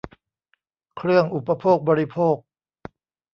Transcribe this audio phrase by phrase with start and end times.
[0.97, 2.35] เครื่องอุปโภคบริโภค